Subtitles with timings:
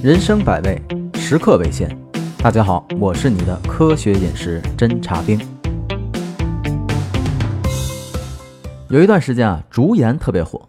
[0.00, 0.80] 人生百味，
[1.14, 1.90] 时刻为先。
[2.38, 5.36] 大家好，我是你的科学饮食侦察兵。
[8.88, 10.68] 有一段时间啊，竹盐特别火，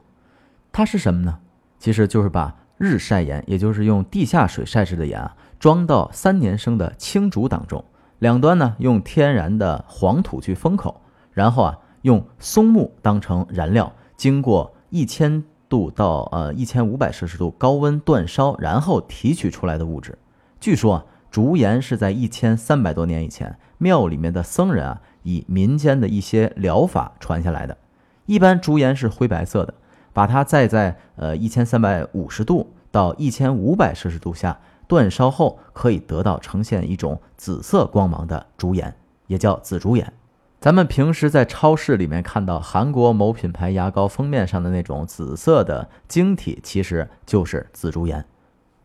[0.71, 1.37] 它是什么呢？
[1.77, 7.85] 其实就是把日晒盐，也就是用地下水晒制的盐啊，装到三年生的青竹当中，
[8.17, 10.99] 两端呢用天然的黄土去封口，
[11.33, 15.43] 然后啊用松木当成燃料，经过一千。
[15.69, 20.17] 度到呃一千五百摄氏度高温煅烧，然后提取出来的物质。
[20.59, 27.77] 据说啊，竹盐是在一千三百多年以前，庙里面的僧人啊，以民间的一些疗法传下来的。
[28.25, 29.73] 一般竹盐是灰白色的，
[30.11, 38.93] 把它再在呃一千三百五十度到一千五百摄氏度下煅烧后，可以得到呈现一种紫色光芒的竹盐，
[39.27, 40.11] 也叫紫竹盐。
[40.59, 48.25] 咱们平时在超市里面看到韩国某品牌牙膏封面上的那种紫色的晶体，其实就是紫竹盐。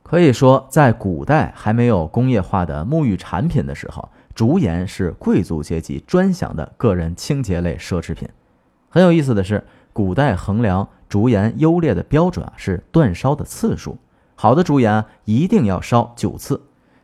[0.05, 8.29] 可以说，在古代还没有工业化的沐浴产品的时候，竹盐是贵族阶级专享的个人清洁类奢侈品。
[8.89, 13.99] 很有意思的是，古代衡量竹盐优劣的标准啊是煅烧的次数，
[14.37, 16.63] 好的竹盐一定要烧九次。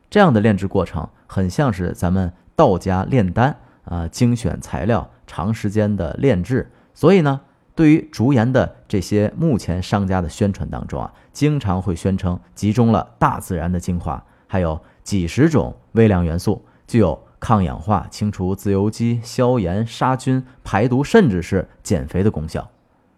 [0.08, 3.58] 这样的炼制过程很像是咱们道家炼丹。
[3.84, 7.40] 啊，精选材料，长时间的炼制，所以呢，
[7.74, 22.68] 对于竹盐的这些目前商家的宣传当中啊，经常会宣称集中了大自然的精华，还有几十种微量元素，具有抗氧化、清除自由基、消炎、杀菌、排毒，甚至是减肥的功效。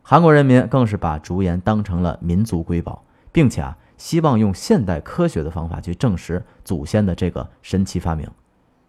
[0.03, 8.29] 韩国人民更是把竹盐当成了民族瑰宝，并且啊，希望用现代科学的方法去证实祖先的这个神奇发明。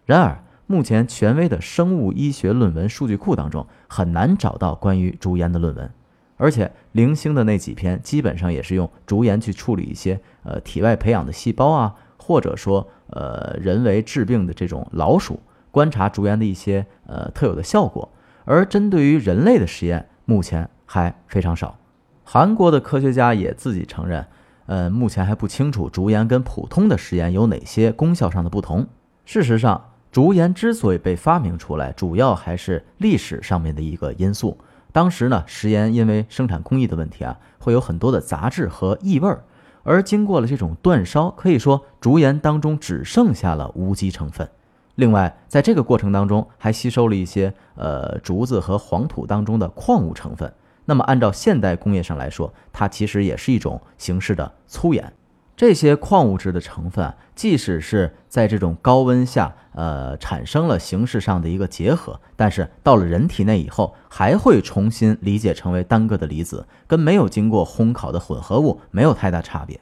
[0.06, 5.92] 然而，目前权威的生物医学论文数据库当中很难找到关于竹盐的论文，
[6.38, 18.10] 而且零星的那几篇基本上也是用竹盐去处理一些呃体外培养的细胞啊，或者说呃人为治病的这种老鼠，观察竹盐的一些呃特有的效果，
[18.46, 21.78] 而针对于人类的实验目前还非常少。
[22.24, 24.26] 韩国的科学家也自己承认，
[24.66, 28.88] 呃目前还不清楚竹盐跟普通的食盐有哪些功效上的不同。
[29.26, 29.90] 事实上。
[30.14, 34.56] 竹盐之所以被发明出来，主要还是历史上面的一个因素。
[34.92, 39.44] 当时呢，食盐因为生产工艺的问题啊，会有很多的杂质和异味儿，
[39.82, 44.48] 而经过了这种煅烧，可以说竹盐当中只剩下了无机成分。
[44.94, 50.54] 另外，在这个过程当中，还吸收了一些呃竹子和黄土当中的矿物成分。
[50.86, 55.12] 那么，按照现代工业上来说，它其实也是一种形式的粗盐。
[55.56, 69.80] 这些矿物质的成分，即使是在这种高温下，呃，产生了形式上的一个结合，但是到了人体内以后，还会重新理解成为单个的离子，跟没有经过烘烤的混合物没有太大差别。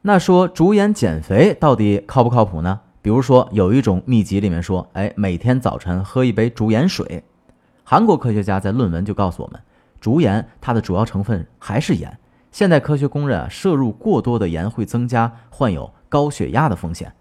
[0.00, 2.80] 那说竹盐减肥到底靠不靠谱呢？
[3.02, 7.22] 比如说有一种秘籍里面说，哎，每天早晨喝一杯竹盐水。
[7.84, 9.60] 韩国科学家在论文就告诉我们，
[10.00, 12.18] 竹盐它的主要成分还是盐。
[12.56, 17.12] 现代科学公认啊，摄入过多的盐会增加患有高血压的风险。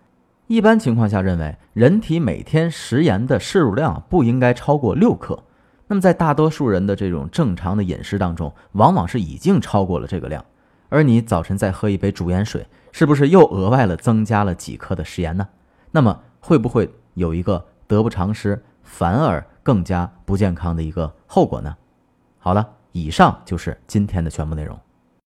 [0.47, 5.43] 一般情况下认为，人体每天食盐的摄入量不应该超过六克。
[5.87, 10.41] 那么在大多数人的这种正常的饮食当中，往往是已经超过了这个量。
[10.87, 15.45] 而你早晨再喝一杯煮盐水，是不是又额外了增加了几克的食盐呢？
[15.91, 21.75] 那么会不会有一个得不偿失，反而更加不健康的一个后果呢？
[22.39, 24.79] 好了，以上就是今天的全部内容。